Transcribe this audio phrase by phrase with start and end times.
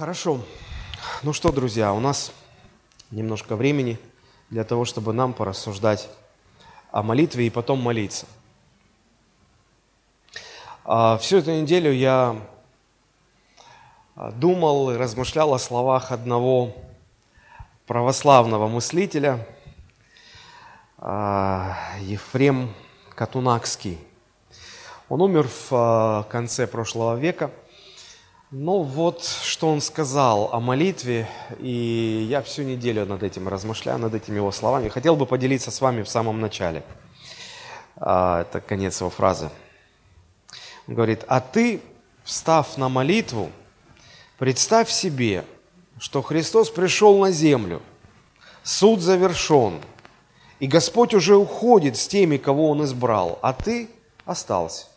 [0.00, 0.40] Хорошо.
[1.22, 2.32] Ну что, друзья, у нас
[3.10, 3.98] немножко времени
[4.48, 6.08] для того, чтобы нам порассуждать
[6.90, 8.24] о молитве и потом молиться.
[10.86, 12.34] А, всю эту неделю я
[14.16, 16.74] а, думал и размышлял о словах одного
[17.86, 19.46] православного мыслителя,
[20.96, 22.72] а, Ефрем
[23.14, 23.98] Катунакский.
[25.10, 27.50] Он умер в конце прошлого века–
[28.50, 31.28] ну вот, что он сказал о молитве,
[31.60, 34.88] и я всю неделю над этим размышляю, над этими его словами.
[34.88, 36.82] Хотел бы поделиться с вами в самом начале.
[37.96, 39.50] А, это конец его фразы.
[40.88, 41.80] Он говорит, а ты,
[42.24, 43.52] встав на молитву,
[44.36, 45.44] представь себе,
[46.00, 47.80] что Христос пришел на землю,
[48.64, 49.80] суд завершен,
[50.58, 53.88] и Господь уже уходит с теми, кого Он избрал, а ты
[54.24, 54.89] остался.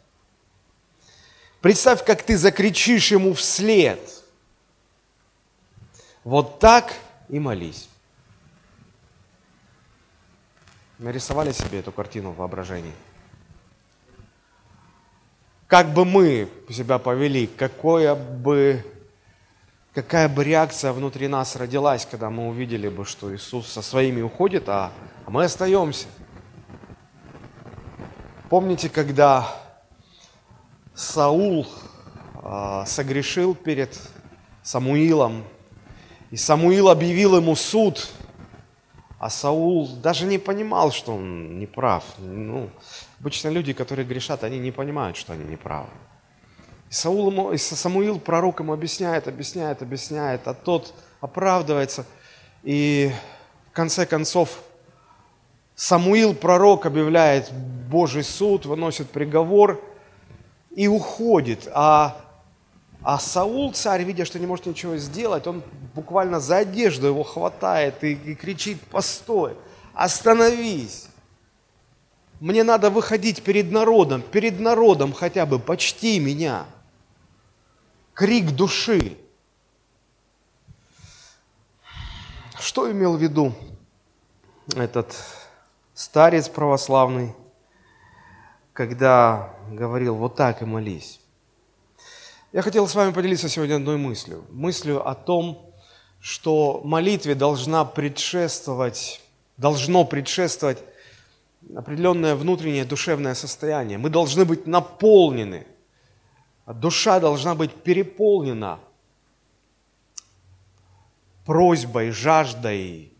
[1.64, 3.98] Представь, как ты закричишь ему вслед.
[6.26, 6.94] Вот так
[7.30, 7.88] и молись.
[11.00, 12.92] Нарисовали себе эту картину в воображении.
[15.68, 18.86] Как бы мы себя повели, какое бы,
[19.94, 24.68] какая бы реакция внутри нас родилась, когда мы увидели бы, что Иисус со своими уходит,
[24.68, 24.92] а,
[25.26, 26.08] а мы остаемся.
[28.50, 29.63] Помните, когда
[30.96, 31.66] Саул
[32.44, 34.00] а, согрешил перед
[34.62, 35.44] Самуилом,
[36.30, 38.10] и Самуил объявил ему суд,
[39.20, 42.04] а Саул даже не понимал, что он не прав.
[42.20, 42.70] Ну,
[43.20, 45.90] обычно люди, которые грешат, они не понимают, что они не правы.
[46.92, 52.06] И, Саул ему, и Самуил, пророк, ему объясняет, объясняет, объясняет, а тот оправдывается.
[52.62, 53.12] И
[53.72, 54.60] в конце концов
[55.76, 59.82] Самуил, пророк, объявляет Божий суд, выносит приговор–
[60.76, 61.68] и уходит.
[61.74, 62.18] А,
[63.02, 68.04] а Саул, царь, видя, что не может ничего сделать, он буквально за одежду его хватает
[68.04, 69.56] и, и кричит, постой,
[69.94, 71.08] остановись.
[72.40, 76.66] Мне надо выходить перед народом, перед народом хотя бы, почти меня.
[78.14, 79.18] Крик души.
[82.60, 83.54] Что имел в виду
[84.76, 85.16] этот
[85.94, 87.34] старец православный?
[88.74, 91.20] Когда говорил «вот так и молись».
[92.52, 94.44] Я хотел с вами поделиться сегодня одной мыслью.
[94.52, 95.74] Мыслью о том,
[96.20, 99.22] что молитве должна предшествовать,
[99.58, 100.80] должно предшествовать
[101.76, 103.98] определенное внутреннее душевное состояние.
[103.98, 105.66] Мы должны быть наполнены.
[106.68, 108.80] Душа должна быть переполнена
[111.46, 113.14] просьбой, жаждой,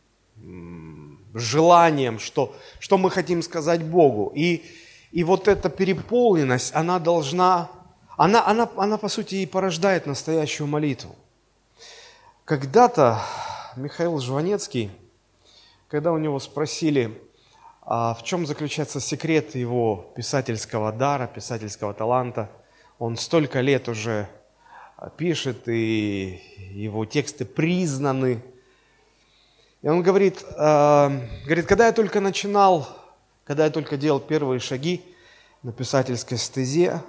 [1.34, 4.32] желанием, что, что мы хотим сказать Богу.
[4.36, 4.64] И
[5.14, 7.70] и вот эта переполненность, она должна,
[8.18, 11.16] она, она, она по сути и порождает настоящую молитву.
[12.46, 13.22] Когда-то
[13.76, 14.90] Михаил Жванецкий,
[15.88, 17.22] когда у него спросили,
[17.84, 22.50] а в чем заключается секрет его писательского дара, писательского таланта,
[22.98, 24.28] он столько лет уже
[25.16, 26.42] пишет, и
[26.72, 28.42] его тексты признаны.
[29.84, 33.03] И он говорит, э, говорит, когда я только начинал
[33.44, 35.04] когда я только делал первые шаги
[35.64, 37.02] на писательской стезе,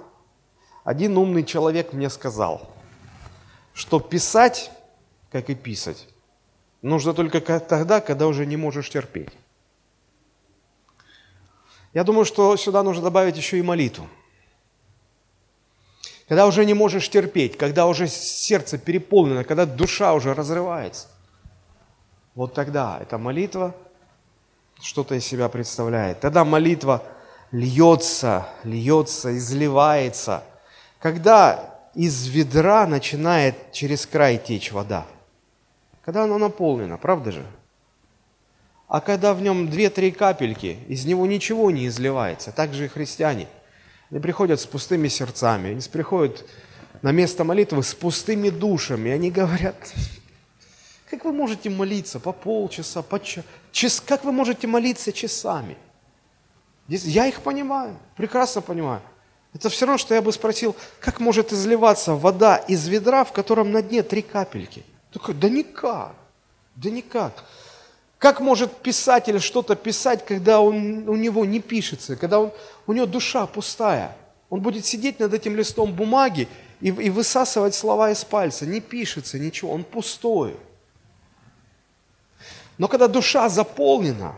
[0.83, 2.69] один умный человек мне сказал,
[3.73, 4.71] что писать,
[5.31, 6.07] как и писать,
[6.81, 9.31] нужно только тогда, когда уже не можешь терпеть.
[11.93, 14.07] Я думаю, что сюда нужно добавить еще и молитву.
[16.27, 21.07] Когда уже не можешь терпеть, когда уже сердце переполнено, когда душа уже разрывается.
[22.33, 23.75] Вот тогда эта молитва
[24.81, 26.19] что-то из себя представляет.
[26.19, 27.03] Тогда молитва
[27.51, 30.43] льется, льется, изливается.
[30.99, 35.05] Когда из ведра начинает через край течь вода.
[36.03, 37.45] Когда оно наполнено, правда же?
[38.87, 42.51] А когда в нем две-три капельки, из него ничего не изливается.
[42.51, 43.47] Так же и христиане.
[44.11, 46.45] Они приходят с пустыми сердцами, они приходят
[47.01, 49.09] на место молитвы с пустыми душами.
[49.09, 49.75] И они говорят,
[51.09, 53.19] как вы можете молиться по полчаса, по
[53.71, 54.01] час?
[54.01, 55.77] Как вы можете молиться часами?
[56.87, 59.01] Я их понимаю, прекрасно понимаю.
[59.53, 63.71] Это все равно, что я бы спросил, как может изливаться вода из ведра, в котором
[63.71, 64.83] на дне три капельки?
[65.13, 66.13] Такой, да никак,
[66.75, 67.45] да никак.
[68.17, 72.51] Как может писатель что-то писать, когда он, у него не пишется, когда он,
[72.87, 74.15] у него душа пустая?
[74.49, 76.47] Он будет сидеть над этим листом бумаги
[76.81, 78.65] и, и высасывать слова из пальца.
[78.65, 80.55] Не пишется ничего, он пустой.
[82.77, 84.35] Но когда душа заполнена,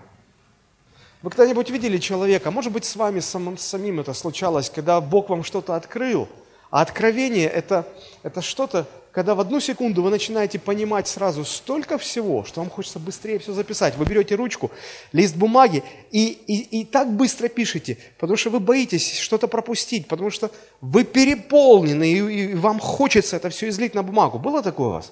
[1.21, 5.43] вы когда-нибудь видели человека, может быть, с вами самым, самим это случалось, когда Бог вам
[5.43, 6.27] что-то открыл,
[6.69, 7.87] а откровение это,
[8.23, 12.99] это что-то, когда в одну секунду вы начинаете понимать сразу столько всего, что вам хочется
[12.99, 13.97] быстрее все записать.
[13.97, 14.69] Вы берете ручку,
[15.11, 20.29] лист бумаги и, и, и так быстро пишете, потому что вы боитесь что-то пропустить, потому
[20.29, 20.51] что
[20.81, 24.37] вы переполнены, и, и вам хочется это все излить на бумагу.
[24.37, 25.11] Было такое у вас?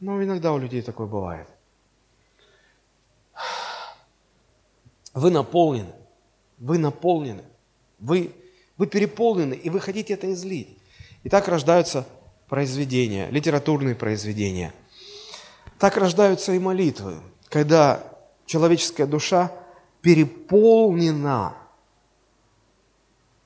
[0.00, 1.48] Ну, иногда у людей такое бывает.
[5.14, 5.92] Вы наполнены,
[6.58, 7.42] вы наполнены,
[7.98, 8.32] вы,
[8.76, 10.78] вы переполнены, и вы хотите это излить.
[11.24, 12.06] И так рождаются
[12.48, 14.72] произведения, литературные произведения.
[15.78, 17.18] Так рождаются и молитвы,
[17.48, 18.04] когда
[18.46, 19.52] человеческая душа
[20.00, 21.54] переполнена.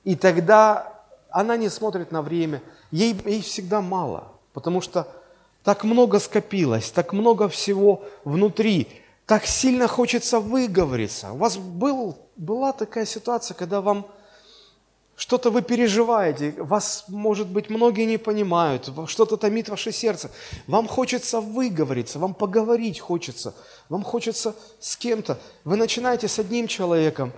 [0.03, 2.61] И тогда она не смотрит на время,
[2.91, 5.07] ей, ей всегда мало, потому что
[5.63, 8.87] так много скопилось, так много всего внутри,
[9.25, 11.31] так сильно хочется выговориться.
[11.31, 14.05] У вас был, была такая ситуация, когда вам
[15.15, 20.31] что-то вы переживаете, вас, может быть, многие не понимают, что-то томит ваше сердце.
[20.67, 23.53] Вам хочется выговориться, вам поговорить хочется,
[23.89, 25.39] вам хочется с кем-то.
[25.63, 27.31] Вы начинаете с одним человеком,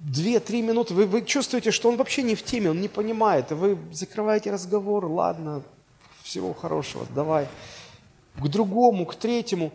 [0.00, 3.54] две-три минуты, вы, вы чувствуете, что он вообще не в теме, он не понимает, и
[3.54, 5.62] вы закрываете разговор, ладно,
[6.22, 7.48] всего хорошего, давай.
[8.36, 9.72] К другому, к третьему.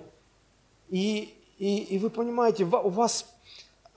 [0.90, 3.26] И, и, и вы понимаете, у вас,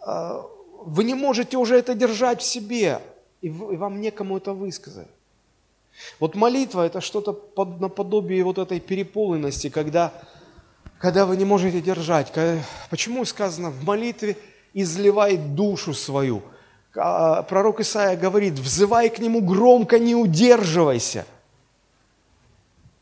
[0.01, 0.45] а,
[0.83, 3.01] вы не можете уже это держать в себе,
[3.41, 5.09] и вам некому это высказать.
[6.19, 10.13] Вот молитва– это что-то под, наподобие вот этой переполненности, когда,
[10.99, 12.33] когда вы не можете держать.
[12.91, 14.37] Почему сказано в молитве
[14.73, 16.43] «изливай душу свою»?
[16.95, 21.27] А, пророк Исаия говорит «взывай к нему громко, не удерживайся».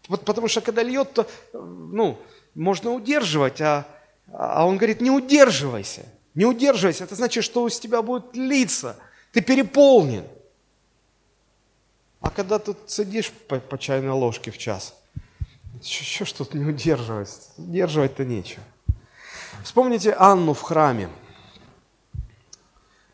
[0.08, 2.19] Вот потому что когда льет, то ну,
[2.55, 3.87] можно удерживать, а,
[4.32, 6.06] а он говорит «не удерживайся».
[6.34, 8.96] Не удерживайся, это значит, что у тебя будет литься–
[9.32, 10.26] ты переполнен.
[12.20, 14.94] А когда ты сидишь по, по чайной ложке в час,
[15.81, 17.31] что тут не удерживать?
[17.56, 18.62] Удерживать-то нечего.
[19.62, 21.08] Вспомните Анну в храме.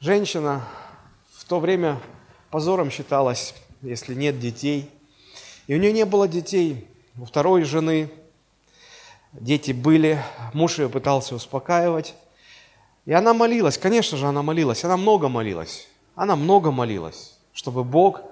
[0.01, 0.67] Женщина
[1.33, 2.01] в то время
[2.51, 4.91] позором считалась, если нет детей.
[5.67, 6.87] И у нее не было детей.
[7.19, 8.11] У второй жены
[9.33, 10.23] дети были,
[10.53, 12.15] муж ее пытался успокаивать.
[13.07, 15.89] И она молилась, конечно же, она молилась, она много молилась.
[16.15, 18.23] Она много молилась, чтобы Бог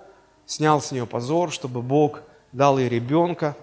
[0.46, 3.56] снял с нее позор, чтобы Бог дал ей ребенка.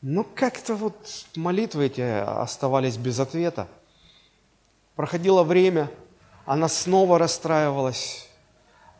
[0.00, 0.96] Но как-то вот
[1.36, 3.68] молитвы эти оставались без ответа.
[4.96, 5.90] Проходило время,
[6.44, 8.28] она снова расстраивалась.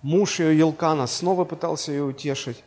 [0.02, 2.62] Муж ее Елкана снова пытался ее утешить.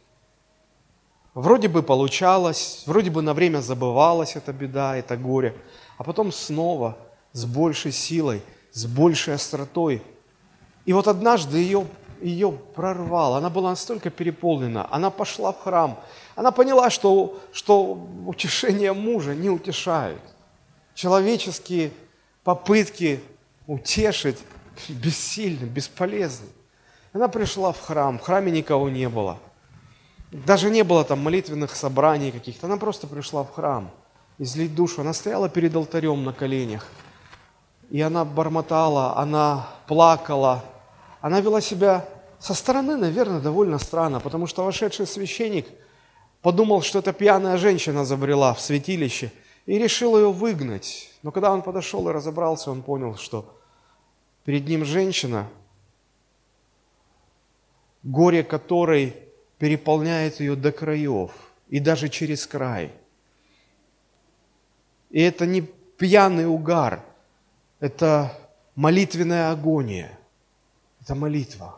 [1.37, 5.55] Вроде бы получалось, вроде бы на время забывалась эта беда, это горе,
[5.97, 6.97] а потом снова
[7.31, 8.41] с большей силой,
[8.71, 10.01] с большей остротой–
[10.87, 11.85] и вот однажды ее,
[12.21, 15.99] ее прорвало, она была настолько переполнена, она пошла в храм,
[16.33, 20.21] она поняла, что, что утешение мужа не утешают.
[20.95, 21.91] Человеческие
[22.45, 23.19] попытки
[23.67, 24.37] утешить
[24.87, 26.47] бессильны, бесполезны.
[27.11, 29.39] Она пришла в храм, в храме никого не было.
[30.31, 32.67] Даже не было там молитвенных собраний каких-то.
[32.67, 33.91] Она просто пришла в храм
[34.37, 35.01] излить душу.
[35.01, 36.87] Она стояла перед алтарем на коленях.
[37.89, 40.63] И она бормотала, она плакала,
[41.21, 42.05] она вела себя
[42.39, 45.67] со стороны, наверное, довольно странно, потому что вошедший священник
[46.41, 49.31] подумал, что это пьяная женщина забрела в святилище
[49.65, 51.09] и решил ее выгнать.
[51.23, 53.57] Но когда он подошел и разобрался, он понял, что
[54.45, 55.47] перед ним женщина,
[58.03, 59.15] горе которой
[59.57, 61.31] переполняет ее до краев
[61.67, 62.91] и даже через край.
[65.09, 67.03] И это не пьяный угар,
[67.79, 68.31] это
[68.75, 70.17] молитвенная агония.
[71.01, 71.73] Это молитва.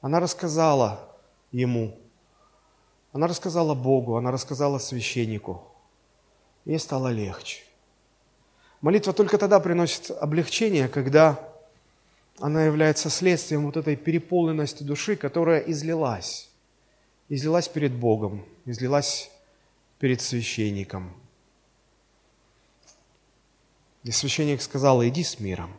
[0.00, 1.16] Она рассказала
[1.52, 1.98] ему,
[3.12, 5.62] она рассказала Богу, она рассказала священнику.
[6.64, 7.62] Ей стало легче.
[8.80, 11.38] Молитва только тогда приносит облегчение, когда
[12.40, 16.50] она является следствием вот этой переполненности души, которая излилась.
[17.28, 19.30] Излилась перед Богом, излилась
[19.98, 21.14] перед священником.
[24.02, 25.70] И священник сказал, иди с миром.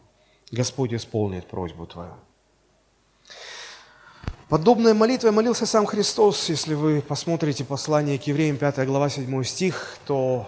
[0.52, 2.16] Господь исполнит просьбу твою.
[4.50, 6.50] Подобной молитвой молился сам Христос.
[6.50, 10.48] Если вы посмотрите послание к евреям, 5 глава, 7 стих, то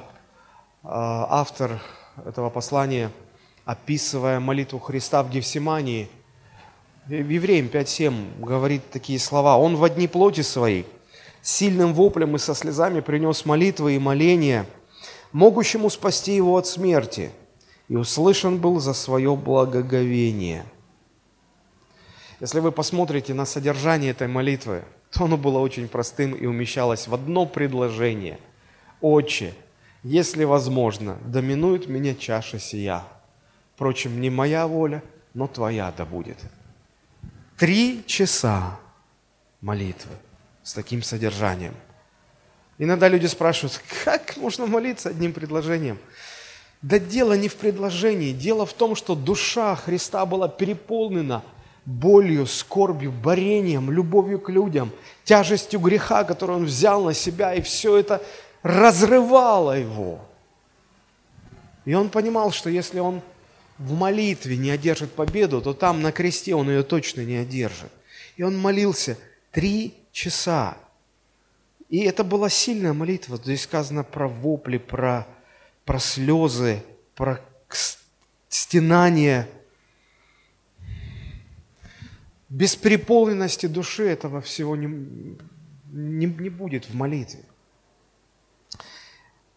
[0.84, 1.82] э, автор
[2.26, 3.12] этого послания,
[3.68, 6.10] описывая молитву Христа в Гефсимании,
[7.10, 9.58] Евреям 5.7 говорит такие слова.
[9.58, 10.86] «Он в дни плоти своей
[11.42, 14.66] сильным воплем и со слезами принес молитвы и моления,
[15.34, 17.32] могущему спасти его от смерти,
[17.90, 20.66] и услышан был за свое благоговение.
[22.40, 27.14] Если вы посмотрите на содержание этой молитвы, то оно было очень простым и умещалось в
[27.14, 28.40] одно предложение.
[29.02, 29.54] «Отче,
[30.04, 33.04] если возможно, доминует меня чаша сия.
[33.78, 35.04] Впрочем, не моя воля,
[35.36, 36.40] но твоя да будет».
[37.58, 38.80] Три часа
[39.62, 40.16] молитвы
[40.64, 41.76] с таким содержанием.
[42.80, 46.00] Иногда люди спрашивают, как можно молиться одним предложением?
[46.82, 51.44] Да дело не в предложении, дело в том, что душа Христа была переполнена
[51.86, 54.92] болью, скорбью, борением, любовью к людям,
[55.24, 58.24] тяжестью греха, который он взял на себя, и все это
[58.64, 60.20] разрывало его.
[61.86, 63.22] И он понимал, что если он
[63.78, 67.92] в молитве не одержит победу, то там на кресте он ее точно не одержит.
[68.36, 69.18] И он молился
[69.52, 70.78] три часа.
[71.90, 73.38] И это была сильная молитва.
[73.38, 75.28] Здесь сказано про вопли, про,
[75.86, 76.84] про слезы,
[77.16, 77.40] про
[78.50, 79.48] стенание.
[82.50, 84.88] Без переполненности души этого всего не,
[85.92, 87.44] не, не будет в молитве.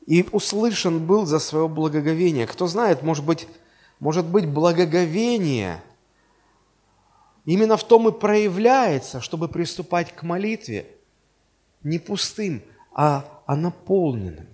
[0.06, 2.46] И услышан был за свое благоговение.
[2.46, 3.46] Кто знает, может быть,
[4.00, 5.82] может быть, благоговение
[7.44, 10.86] именно в том и проявляется, чтобы приступать к молитве
[11.82, 14.48] не пустым, а, а наполненным.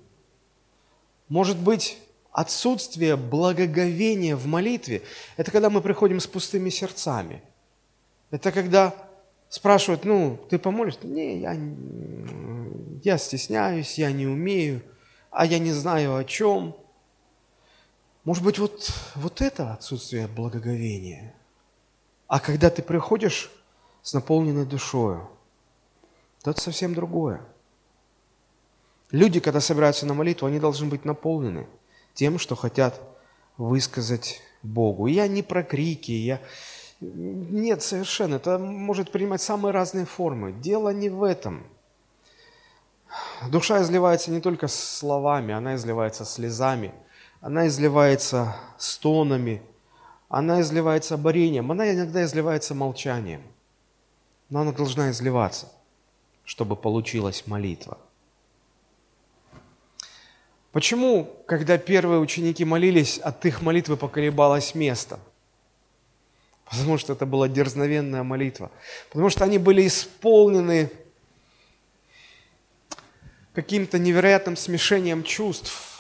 [1.28, 1.96] Может быть,
[2.32, 5.02] отсутствие благоговения в молитве–
[5.36, 7.42] это когда мы приходим с пустыми сердцами.
[8.30, 8.94] Это когда
[9.48, 11.06] спрашивают, ну, ты помолишься?
[11.06, 11.56] Не, я,
[13.04, 14.82] я стесняюсь, я не умею,
[15.30, 16.76] а я не знаю о чем–
[18.26, 21.32] может быть, вот, вот это отсутствие благоговения.
[22.26, 23.52] А когда ты приходишь
[24.02, 25.30] с наполненной душою,
[26.42, 27.40] то это совсем другое.
[29.12, 31.68] Люди, когда собираются на молитву, они должны быть наполнены
[32.14, 33.00] тем, что хотят
[33.58, 35.06] высказать Богу.
[35.06, 36.40] И я не про крики, я...
[37.00, 38.36] Нет, совершенно.
[38.36, 40.52] Это может принимать самые разные формы.
[40.52, 41.64] Дело не в этом.
[43.48, 46.92] Душа изливается не только словами, она изливается слезами–
[47.46, 49.62] она изливается стонами,
[50.28, 53.40] она изливается борением, она иногда изливается молчанием.
[54.50, 55.72] Но она должна изливаться,
[56.44, 57.98] чтобы получилась молитва.
[60.72, 65.20] Почему, когда первые ученики молились, от их молитвы поколебалось место?
[66.64, 68.72] Потому что это была дерзновенная молитва.
[69.08, 70.90] Потому что они были исполнены
[73.54, 75.95] каким-то невероятным смешением чувств,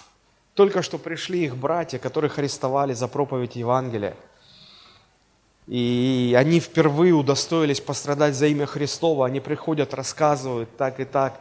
[0.56, 4.16] только что пришли их братья, которых арестовали за проповедь Евангелия.
[5.66, 9.26] И они впервые удостоились пострадать за имя Христова.
[9.26, 11.38] Они приходят, рассказывают так и так.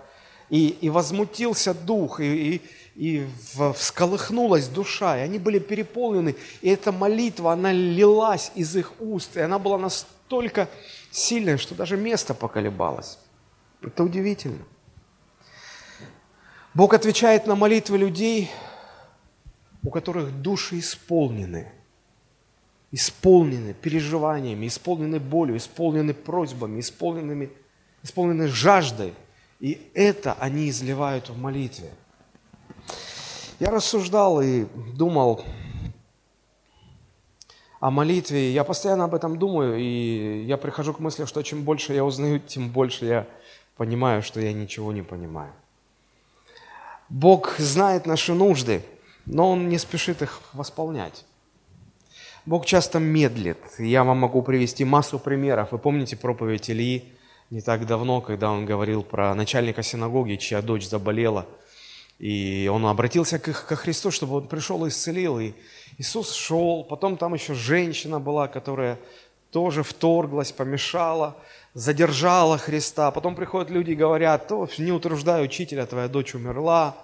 [0.50, 2.62] И, и возмутился дух, и, и,
[2.96, 3.28] и
[3.74, 6.36] всколыхнулась душа, и они были переполнены.
[6.62, 10.68] И эта молитва, она лилась из их уст, и она была настолько
[11.10, 13.18] сильная, что даже место поколебалось.
[13.82, 14.66] Это удивительно.
[16.74, 18.52] Бог отвечает на молитвы людей–
[19.86, 21.72] у которых души исполнены,
[22.92, 27.52] исполнены переживаниями, исполнены болью, исполнены просьбами, исполненными,
[28.02, 29.14] исполнены жаждой.
[29.60, 31.92] И это они изливают в молитве.
[33.60, 34.66] Я рассуждал и
[34.98, 35.46] думал
[37.80, 38.52] о молитве.
[38.52, 42.40] Я постоянно об этом думаю, и я прихожу к мысли, что чем больше я узнаю,
[42.40, 43.28] тем больше я
[43.78, 45.54] понимаю, что я ничего не понимаю.
[47.08, 48.82] Бог знает наши нужды–
[49.26, 51.26] но Он не спешит их восполнять.
[52.46, 53.58] Бог часто медлит.
[53.80, 55.72] Я вам могу привести массу примеров.
[55.72, 57.04] Вы помните проповедь Ильи
[57.50, 61.48] не так давно, когда он говорил про начальника синагоги, чья дочь заболела.
[62.20, 65.40] И он обратился к, ко Христу, чтобы он пришел и исцелил.
[65.40, 65.54] И
[65.98, 66.84] Иисус шел.
[66.84, 69.00] Потом там еще женщина была, которая
[69.52, 71.36] тоже вторглась, помешала,
[71.74, 73.10] задержала Христа.
[73.10, 76.96] Потом приходят люди и говорят, то не утруждай учителя, твоя дочь умерла.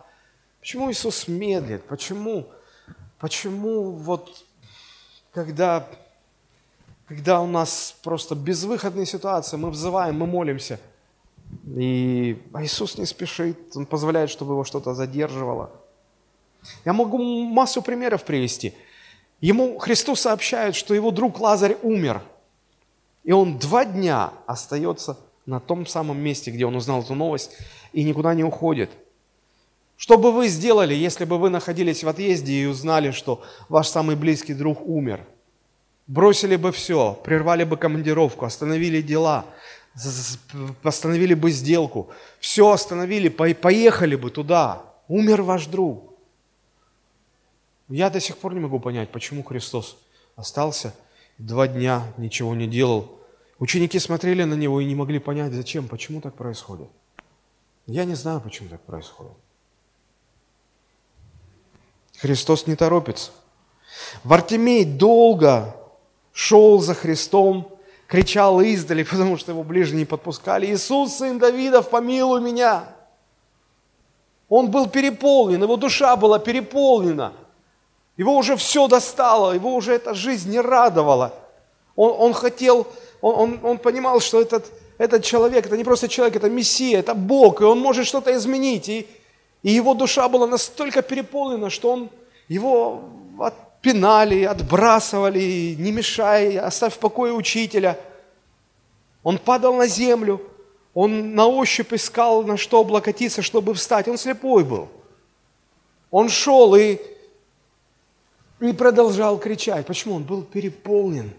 [0.61, 1.83] Почему Иисус медлит?
[1.85, 2.47] Почему,
[3.19, 4.45] почему вот
[5.33, 5.87] когда,
[7.07, 10.79] когда у нас просто безвыходная ситуация, мы взываем, мы молимся,
[11.65, 15.71] и а Иисус не спешит, Он позволяет, чтобы его что-то задерживало.
[16.85, 18.75] Я могу массу примеров привести.
[19.39, 22.21] Ему Христу сообщают, что его друг Лазарь умер,
[23.23, 27.57] и он два дня остается на том самом месте, где он узнал эту новость,
[27.93, 28.91] и никуда не уходит–
[30.01, 34.15] что бы вы сделали, если бы вы находились в отъезде и узнали, что ваш самый
[34.15, 35.23] близкий друг умер?
[36.07, 39.45] Бросили бы все, прервали бы командировку, остановили дела,
[40.81, 44.81] остановили бы сделку, все остановили, поехали бы туда.
[45.07, 46.15] Умер ваш друг.
[47.87, 49.97] Я до сих пор не могу понять, почему Христос
[50.35, 50.95] остался,
[51.37, 53.19] два дня ничего не делал.
[53.59, 56.89] Ученики смотрели на него и не могли понять, зачем, почему так происходит.
[57.85, 59.37] Я не знаю, почему так происходит.
[62.21, 63.31] Христос не торопится.
[64.23, 65.75] Вартимей долго
[66.31, 67.67] шел за Христом,
[68.07, 70.67] кричал издали, потому что его ближе не подпускали.
[70.67, 72.83] «Иисус, сын Давидов, помилуй меня!»
[74.49, 77.33] Он был переполнен, его душа была переполнена.
[78.17, 81.33] Его уже все достало, его уже эта жизнь не радовала.
[81.95, 82.85] Он, он хотел,
[83.21, 84.65] он, он, он понимал, что этот,
[84.97, 88.89] этот человек, это не просто человек, это Мессия, это Бог, и он может что-то изменить.
[88.89, 89.07] И,
[89.63, 92.09] и его душа была настолько переполнена, что он,
[92.47, 93.03] его
[93.39, 97.99] отпинали, отбрасывали, не мешай, оставь в покое учителя.
[99.23, 100.41] Он падал на землю,
[100.93, 104.07] он на ощупь искал, на что облокотиться, чтобы встать.
[104.07, 104.89] Он слепой был.
[106.09, 106.99] Он шел и
[108.59, 109.85] не продолжал кричать.
[109.85, 110.15] Почему?
[110.15, 111.31] Он был переполнен.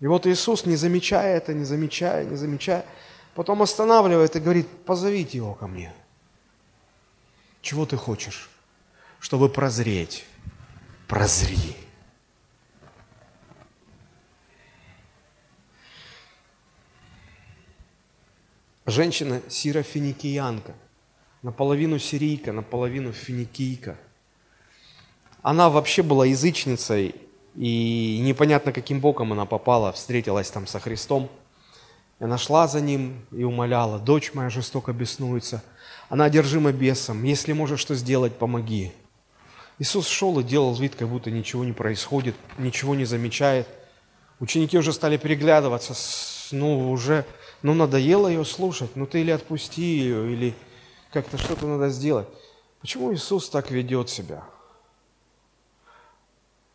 [0.00, 2.84] И вот Иисус, не замечая это, не замечая, не замечая,
[3.40, 5.94] потом останавливает и говорит, позовите его ко мне.
[7.62, 8.50] Чего ты хочешь?
[9.18, 10.26] Чтобы прозреть.
[11.08, 11.74] Прозри.
[18.84, 20.74] Женщина сирофиникиянка,
[21.40, 23.96] наполовину сирийка, наполовину финикийка.
[25.40, 27.14] Она вообще была язычницей,
[27.54, 31.30] и непонятно, каким боком она попала, встретилась там со Христом.
[32.20, 35.62] И она шла за ним и умоляла, дочь моя жестоко беснуется,
[36.10, 38.92] она одержима бесом, если можешь что сделать, помоги.
[39.78, 43.66] Иисус шел и делал вид, как будто ничего не происходит, ничего не замечает.
[44.38, 45.94] Ученики уже стали переглядываться,
[46.52, 47.24] ну, уже
[47.62, 50.54] ну надоело ее слушать, ну ты или отпусти ее, или
[51.12, 52.28] как-то что-то надо сделать.
[52.82, 54.44] Почему Иисус так ведет себя?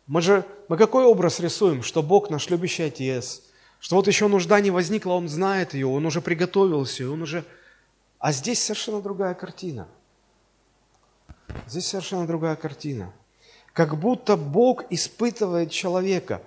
[0.08, 3.42] Мы же, мы какой образ рисуем, что Бог наш любящий Отец,
[3.80, 7.44] что вот еще нужда не возникла, Он знает ее, Он уже приготовился, Он уже...
[8.18, 9.88] А здесь совершенно другая картина.
[11.66, 13.12] Здесь совершенно другая картина.
[13.72, 16.42] Как будто Бог испытывает человека.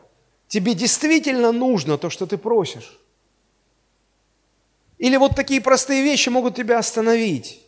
[0.48, 3.00] Тебе действительно нужно то, что ты просишь.
[4.98, 7.62] Или вот такие простые вещи могут тебя остановить.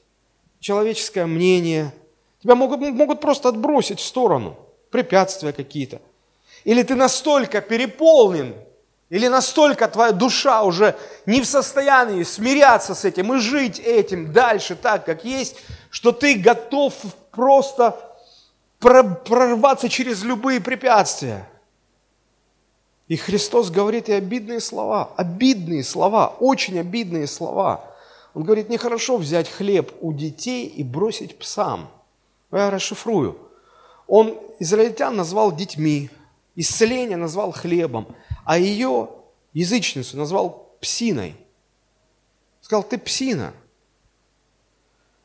[0.60, 1.94] Человеческое мнение.
[2.42, 4.58] Тебя могут, могут просто отбросить в сторону.
[4.90, 6.02] Препятствия какие-то.
[6.64, 8.56] Или ты настолько переполнен,
[9.12, 10.96] или настолько твоя душа уже
[11.26, 15.58] не в состоянии смиряться с этим и жить этим дальше так, как есть,
[15.90, 16.94] что ты готов
[17.30, 18.00] просто
[18.80, 21.46] прорваться через любые препятствия.
[23.10, 27.84] И Христос говорит и обидные слова, обидные слова, очень обидные слова.
[28.34, 31.90] Он говорит, нехорошо взять хлеб у детей и бросить псам.
[32.50, 33.38] Я расшифрую.
[34.08, 36.10] Он израильтян назвал детьми,
[36.56, 38.08] исцеление назвал хлебом,
[38.46, 39.10] а ее,
[39.54, 41.36] язычницу, назвал псиной.
[42.62, 43.54] Сказал, ты псина,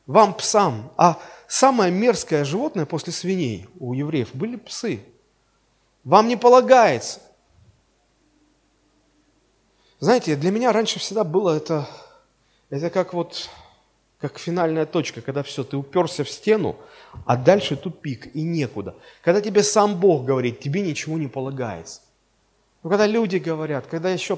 [0.05, 0.91] вам псам.
[0.97, 5.03] А самое мерзкое животное после свиней у евреев были псы.
[6.03, 7.21] Вам не полагается
[9.99, 11.89] знаете, для меня раньше всегда было это,
[12.69, 13.49] это как вот,
[14.19, 16.75] как финальная точка, когда все, ты уперся в стену,
[17.25, 18.95] а дальше тупик и некуда.
[19.23, 22.01] Когда тебе сам Бог говорит, тебе ничего не полагается.
[22.87, 24.37] Ну, когда люди говорят, когда еще...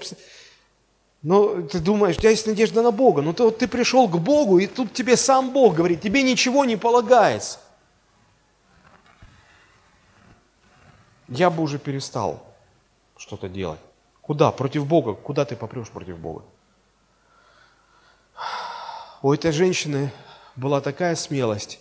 [1.22, 4.18] Ну, ты думаешь, у тебя есть надежда на Бога, но ты, вот, ты пришел к
[4.18, 7.60] Богу, и тут тебе сам Бог говорит, тебе ничего не полагается.
[11.28, 12.44] Я бы уже перестал
[13.18, 13.80] что-то делать.
[14.20, 14.52] Куда?
[14.52, 15.14] Против Бога.
[15.14, 16.42] Куда ты попрешь против Бога?
[19.22, 20.12] У этой женщины
[20.56, 21.80] была такая смелость,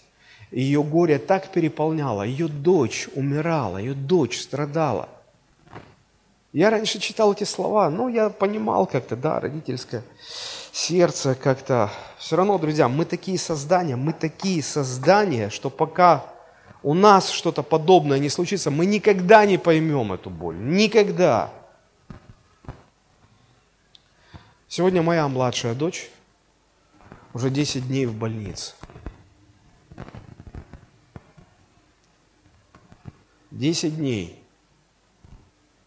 [0.50, 5.08] ее горе так переполняло, ее дочь умирала, ее дочь страдала.
[6.52, 10.02] Я раньше читал эти слова, но я понимал как-то, да, родительское
[10.72, 11.90] сердце как-то.
[12.18, 16.24] Все равно, друзья, мы такие создания, мы такие создания, что пока
[16.82, 20.56] у нас что-то подобное не случится, мы никогда не поймем эту боль.
[20.56, 21.50] Никогда.
[24.68, 26.08] Сегодня моя младшая дочь
[27.34, 28.72] уже 10 дней в больнице.
[33.50, 34.37] 10 дней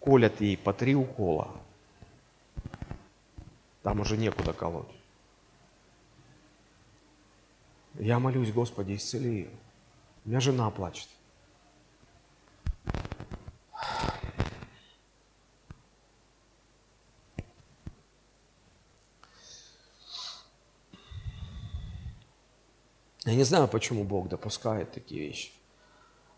[0.01, 1.49] колят ей по три укола.
[3.83, 4.91] Там уже некуда колоть.
[7.95, 9.49] Я молюсь, Господи, исцели ее.
[10.25, 11.07] У меня жена плачет.
[23.23, 25.51] Я не знаю, почему Бог допускает такие вещи.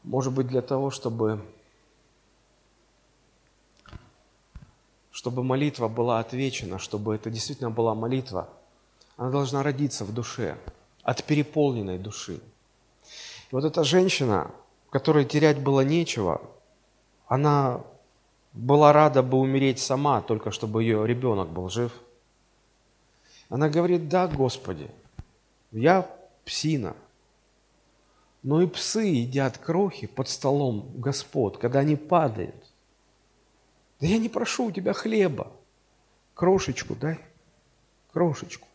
[0.03, 1.41] Может быть, для того, чтобы
[5.13, 8.49] чтобы молитва была отвечена, чтобы это действительно была молитва,
[9.15, 10.57] она должна родиться в душе,
[11.03, 12.41] от переполненной души.
[13.51, 14.49] И вот эта женщина,
[14.89, 16.41] которой терять было нечего,
[17.27, 17.81] она
[18.53, 21.91] была рада бы умереть сама, только чтобы ее ребенок был жив.
[23.49, 24.89] Она говорит, да, Господи,
[25.71, 26.09] я
[26.43, 26.95] псина,
[28.41, 32.72] но и псы едят крохи под столом Господ, когда они падают.
[34.03, 35.49] Да я не прошу у тебя хлеба.
[36.33, 37.19] Крошечку дай.
[38.11, 38.67] Крошечку.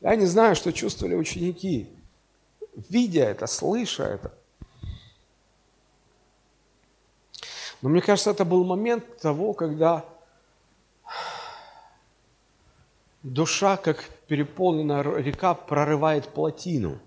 [0.00, 1.88] Я не знаю, что чувствовали ученики,
[2.74, 4.34] видя это, слыша это.
[7.82, 10.04] Но мне кажется, это был момент того, когда
[13.22, 16.98] душа, как переполненная река, прорывает плотину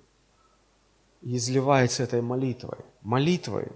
[1.22, 2.78] и изливается этой молитвой.
[3.02, 3.68] Молитвой,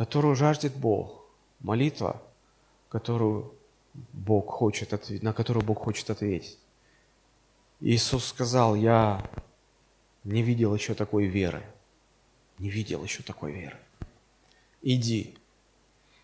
[0.00, 1.26] которую жаждет Бог.
[1.58, 2.22] Молитва,
[2.88, 3.52] которую
[4.14, 6.58] Бог хочет ответить, на которую Бог хочет ответить.
[7.80, 9.22] Иисус сказал, я
[10.24, 11.62] не видел еще такой веры.
[12.56, 13.76] Не видел еще такой веры.
[14.80, 15.36] Иди,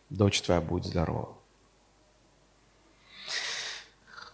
[0.09, 1.37] дочь твоя будет здорова.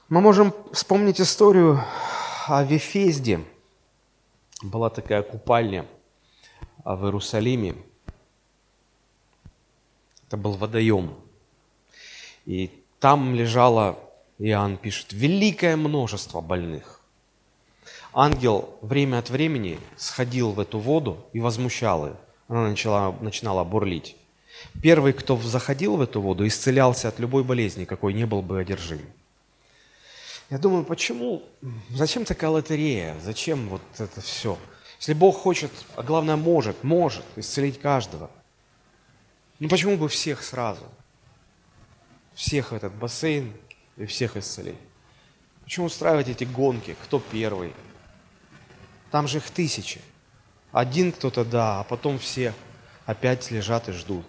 [0.09, 1.83] Мы можем вспомнить историю
[2.47, 3.45] о Вефезде.
[4.63, 5.85] Была такая купальня
[6.85, 7.75] в Иерусалиме.
[10.33, 11.13] Это был водоем.
[12.47, 13.99] И там лежало,
[14.39, 17.03] Иоанн пишет, великое множество больных.
[18.15, 22.17] Ангел время от времени сходил в эту воду и возмущал ее.
[22.49, 24.17] Она начала, начинала бурлить.
[24.83, 29.03] Первый, кто заходил в эту воду, исцелялся от любой болезни, какой не был бы одержим.
[30.49, 31.43] Я думаю, почему,
[31.91, 34.57] зачем такая лотерея, зачем вот это все?
[34.99, 38.31] Если Бог хочет, а главное может, может исцелить каждого,
[39.63, 40.85] ну почему бы всех сразу?
[42.35, 43.53] Всех в этот бассейн
[43.97, 44.75] и всех исцелить.
[45.63, 46.97] Почему устраивать эти гонки?
[47.05, 47.73] Кто первый?
[49.13, 50.01] Там же их тысячи.
[50.73, 52.55] Один кто-то да, а потом все
[53.07, 54.25] опять лежат и ждут.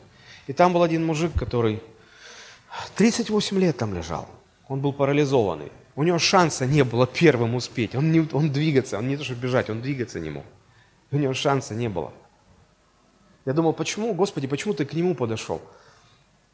[0.46, 1.82] И там был один мужик, который
[2.96, 4.30] 38 лет там лежал.
[4.67, 5.72] Он был парализованный.
[5.96, 7.96] У него шанса не было первым успеть.
[7.96, 10.46] Он, не, он двигаться, он не то что бежать, он двигаться не мог.
[11.10, 12.13] У него шанса не было.
[13.45, 15.62] Я думал, почему, Господи, почему ты к нему подошел?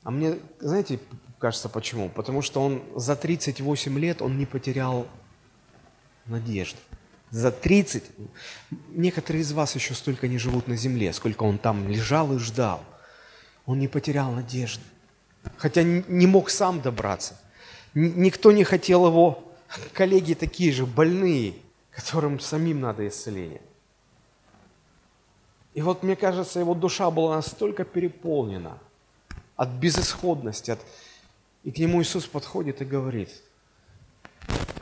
[0.04, 1.00] А мне, знаете,
[1.38, 2.10] кажется, почему?
[2.10, 5.08] Потому что он за 38 лет, он не потерял
[6.26, 6.80] надежды.
[7.32, 8.04] За 30,
[8.90, 12.84] некоторые из вас еще столько не живут на земле, сколько он там лежал и ждал.
[13.66, 14.84] Он не потерял надежды.
[15.58, 17.40] Хотя не мог сам добраться.
[17.94, 19.44] Никто не хотел его,
[19.94, 21.54] коллеги такие же, больные,
[21.92, 23.62] которым самим надо исцеление.
[25.74, 28.80] И вот, мне кажется, его душа была настолько переполнена
[29.56, 30.80] от безысходности, от...
[31.64, 33.30] и к нему Иисус подходит и говорит,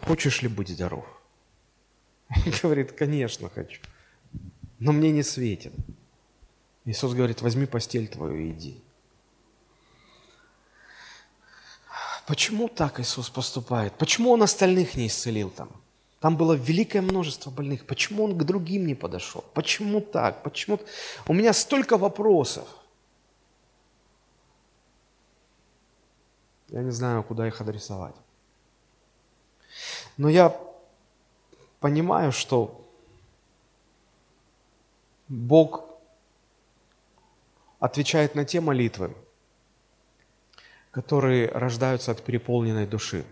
[0.06, 1.06] хочешь ли быть здоров?
[2.30, 3.82] Он говорит, конечно хочу,
[4.80, 5.74] но мне не светит.
[6.86, 8.82] Иисус говорит, возьми постель твою и иди.
[12.26, 13.94] Почему так Иисус поступает?
[13.94, 15.70] Почему Он остальных не исцелил там?
[16.28, 17.86] Там было великое множество больных.
[17.86, 19.46] Почему Он к другим не подошел?
[19.54, 20.44] Почему так?
[20.44, 20.78] Почему...
[21.26, 22.68] У меня столько вопросов.
[26.68, 28.16] Я не знаю, куда их адресовать.
[30.18, 30.54] Но я
[31.80, 32.86] понимаю, что
[35.30, 35.86] Бог
[37.80, 39.16] отвечает на те молитвы,
[40.92, 43.24] которые рождаются от переполненной души.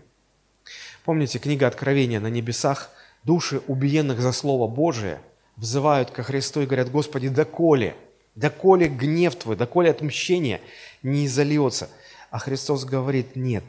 [1.06, 2.90] Помните, книга Откровения на небесах,
[3.22, 5.20] души убиенных за Слово Божие
[5.54, 7.96] взывают ко Христу и говорят, Господи, доколе,
[8.34, 10.60] доколе гнев Твой, доколе отмщение
[11.04, 11.88] не изольется.
[12.32, 13.62] А Христос говорит, нет,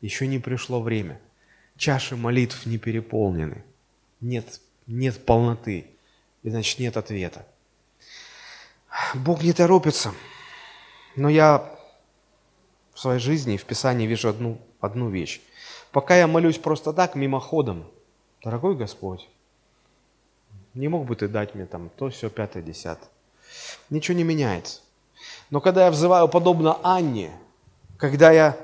[0.00, 1.20] еще не пришло время.
[1.76, 3.64] Чаши молитв не переполнены.
[4.20, 5.86] Нет, нет полноты,
[6.44, 7.44] и значит нет ответа.
[9.14, 10.14] Бог не торопится,
[11.16, 11.68] но я
[12.92, 15.40] в своей жизни в Писании вижу одну, одну вещь.
[15.92, 17.84] Пока я молюсь просто так, мимоходом,
[18.42, 19.28] дорогой Господь,
[20.74, 23.08] не мог бы ты дать мне там то, все, пятое, десятое.
[23.90, 24.80] Ничего не меняется.
[25.50, 27.30] Но когда я взываю подобно Анне,
[27.96, 28.56] когда, я,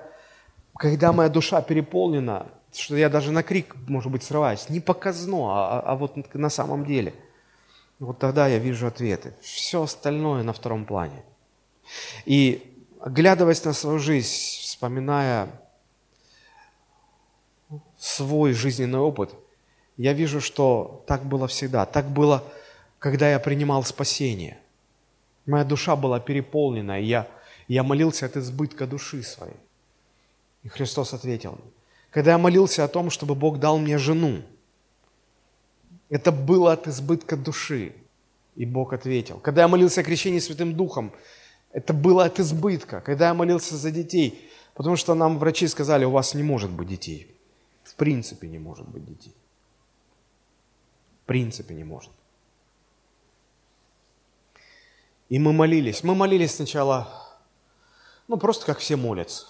[0.76, 5.80] когда моя душа переполнена, что я даже на крик, может быть, срываюсь, не показно, а,
[5.80, 7.14] а вот на самом деле,
[7.98, 9.34] вот тогда я вижу ответы.
[9.40, 11.22] Все остальное на втором плане.
[12.24, 14.28] И оглядываясь на свою жизнь,
[14.62, 15.48] вспоминая
[18.00, 19.30] свой жизненный опыт,
[19.98, 21.84] я вижу, что так было всегда.
[21.84, 22.42] Так было,
[22.98, 24.58] когда я принимал спасение.
[25.44, 27.28] Моя душа была переполнена, и я,
[27.68, 29.56] я молился от избытка души своей.
[30.62, 31.70] И Христос ответил мне.
[32.10, 34.42] Когда я молился о том, чтобы Бог дал мне жену,
[36.08, 37.92] это было от избытка души.
[38.56, 39.38] И Бог ответил.
[39.38, 41.12] Когда я молился о крещении Святым Духом,
[41.72, 43.00] это было от избытка.
[43.00, 46.88] Когда я молился за детей, потому что нам врачи сказали, у вас не может быть
[46.88, 47.36] детей.
[48.00, 49.34] Принципе не может быть детей.
[51.22, 52.10] В принципе не может.
[55.28, 56.02] И мы молились.
[56.02, 57.12] Мы молились сначала,
[58.26, 59.44] ну, просто как все молятся.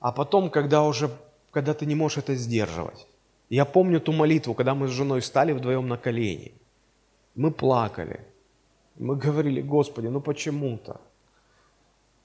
[0.00, 1.10] А потом, когда уже,
[1.50, 3.06] когда ты не можешь это сдерживать.
[3.50, 6.54] Я помню ту молитву, когда мы с женой стали вдвоем на колени.
[7.34, 8.26] Мы плакали.
[8.96, 11.02] Мы говорили, Господи, ну почему-то?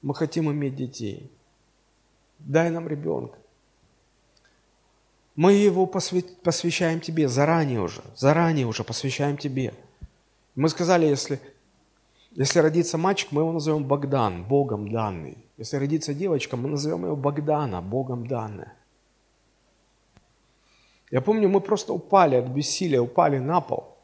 [0.02, 1.30] Мы хотим иметь детей.
[2.39, 3.42] Дай нам ребенка.
[5.36, 9.74] Мы его посвящаем Тебе заранее уже, заранее уже посвящаем Тебе.
[10.56, 11.39] Мы сказали, если
[12.36, 15.38] если родится мальчик, мы его назовем Богдан, Богом данный.
[15.58, 18.74] Если родится девочка, мы назовем ее Богдана, Богом данная.
[21.12, 23.96] Я помню, мы просто упали от бессилия, упали на пол.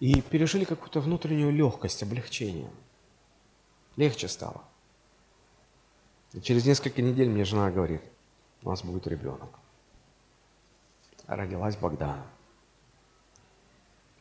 [0.00, 2.70] И пережили какую-то внутреннюю легкость, облегчение.
[3.96, 4.64] Легче стало.
[6.36, 8.02] И через несколько недель мне жена говорит,
[8.62, 9.48] у нас будет ребенок.
[11.26, 12.26] Родилась Богдана.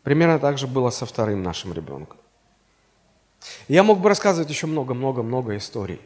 [0.01, 2.17] Примерно так же было со вторым нашим ребенком.
[3.67, 6.01] Я мог бы рассказывать еще много-много-много историй.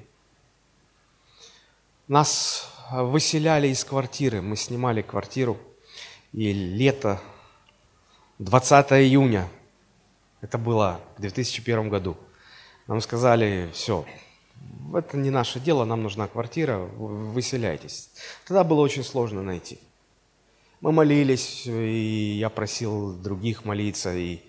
[2.07, 5.59] Нас выселяли из квартиры, мы снимали квартиру,
[6.33, 7.21] и лето,
[8.39, 9.47] 20 июня,
[10.41, 12.17] это было в 2001 году,
[12.87, 14.05] нам сказали, все,
[14.93, 18.09] это не наше дело, нам нужна квартира, выселяйтесь.
[18.45, 19.79] Тогда было очень сложно найти.
[20.81, 24.41] Мы молились, и я просил других молиться, и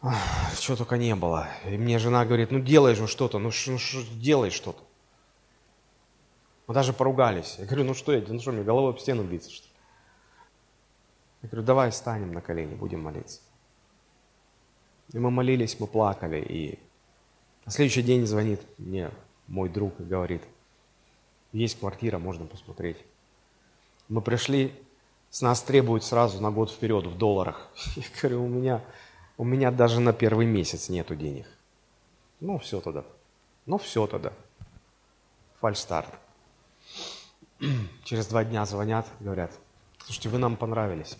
[0.00, 1.48] ах, чего только не было.
[1.66, 4.82] И мне жена говорит, ну делай же что-то, ну, ш, ну ш, делай что-то.
[6.66, 7.56] Мы даже поругались.
[7.58, 9.72] Я говорю, ну что я, ну что, мне головой об стену биться, что ли?
[11.42, 13.40] Я говорю, давай встанем на колени, будем молиться.
[15.12, 16.78] И мы молились, мы плакали, и
[17.66, 19.10] на следующий день звонит мне
[19.48, 20.42] мой друг и говорит,
[21.52, 22.96] есть квартира, можно посмотреть.
[24.08, 24.72] Мы пришли,
[25.30, 27.68] с нас требуют сразу на год вперед в долларах.
[27.96, 28.84] Я говорю, у меня,
[29.36, 31.46] у меня даже на первый месяц нету денег.
[32.38, 33.04] Ну, все тогда.
[33.66, 34.32] Ну, все тогда.
[35.60, 36.14] Фальстарт.
[38.04, 39.50] Через два дня звонят, говорят,
[39.98, 41.18] слушайте, вы нам понравились.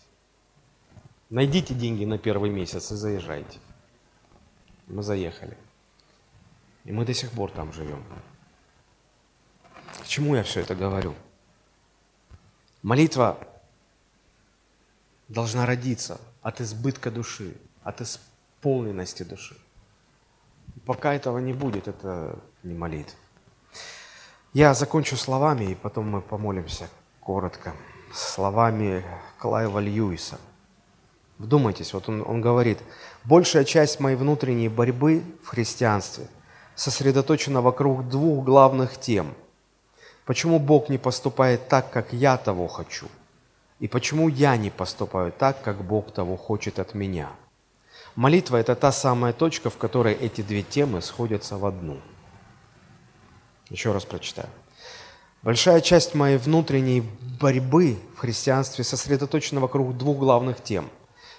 [1.28, 3.58] Найдите деньги на первый месяц и заезжайте.
[4.86, 5.56] Мы заехали.
[6.86, 8.02] И мы до сих пор там живем.
[10.02, 11.14] К чему я все это говорю?
[12.82, 13.36] Молитва
[15.26, 19.56] должна родиться от избытка души, от исполненности души.
[20.84, 23.16] Пока этого не будет, это не молит.
[24.52, 26.88] Я закончу словами, и потом мы помолимся
[27.20, 27.74] коротко.
[28.14, 29.04] Словами
[29.38, 30.38] Клайва Льюиса.
[31.38, 32.78] Вдумайтесь, вот он, он говорит,
[33.24, 36.28] большая часть моей внутренней борьбы в христианстве
[36.76, 39.34] сосредоточена вокруг двух главных тем.
[40.24, 43.08] Почему Бог не поступает так, как я того хочу–
[43.78, 47.30] и почему я не поступаю так, как Бог того хочет от меня?
[48.14, 52.00] Молитва– это та самая точка, в которой эти две темы сходятся в одну.
[53.68, 54.48] Еще раз прочитаю.
[55.42, 57.02] Большая часть моей внутренней
[57.38, 60.88] борьбы в христианстве сосредоточена вокруг двух главных тем.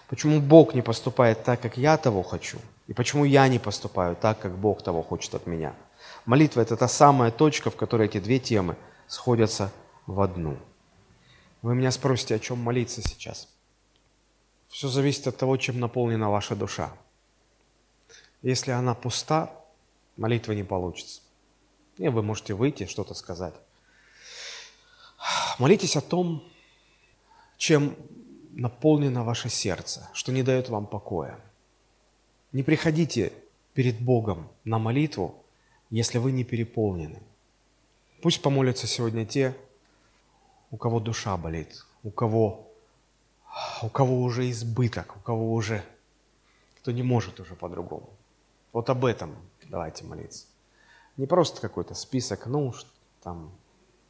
[0.08, 4.39] Почему Бог не поступает так, как я того хочу, и почему я не поступаю так,
[4.39, 5.76] как Бог того хочет от меня.
[6.26, 9.71] Молитва– это та самая точка, в которой эти две темы сходятся
[10.06, 10.58] в одну.
[11.62, 13.50] Вы меня спросите, о чем молиться сейчас.
[14.69, 16.91] Все зависит от того, чем наполнена ваша душа.
[18.41, 19.52] Если она пуста,
[20.15, 21.21] молитва не получится.
[21.97, 23.56] И вы можете выйти, что-то сказать.
[25.58, 26.43] Молитесь о том,
[27.58, 27.95] чем
[28.52, 31.39] наполнено ваше сердце, что не дает вам покоя.
[32.54, 33.34] Не приходите
[33.74, 35.36] перед Богом на молитву,
[35.90, 37.22] если вы не переполнены.
[38.22, 39.56] Пусть помолятся сегодня те,
[40.72, 42.68] у кого душа болит, у кого,
[43.82, 45.84] у кого уже избыток, у кого уже,
[46.80, 48.10] кто не может уже по-другому.
[48.74, 50.46] Вот об этом давайте молиться.
[51.18, 52.88] Не просто какой-то список нужд,
[53.24, 53.52] там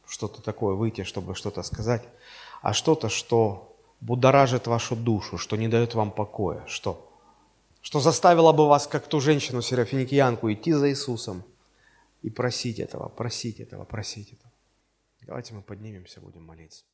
[0.06, 2.02] что-то такое выйти, чтобы что-то сказать,
[2.62, 7.07] а что-то, что будоражит вашу душу, что не дает вам покоя, что,
[7.88, 11.42] что заставило бы вас, как ту женщину Серафиникиянку, идти за Иисусом
[12.20, 14.52] и просить этого, просить этого, просить этого.
[15.22, 16.84] Давайте мы поднимемся, будем молиться.